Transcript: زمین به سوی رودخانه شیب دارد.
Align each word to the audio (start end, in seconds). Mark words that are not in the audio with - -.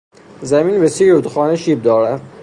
زمین 0.41 0.79
به 0.79 0.87
سوی 0.89 1.11
رودخانه 1.11 1.55
شیب 1.55 1.81
دارد. 1.83 2.21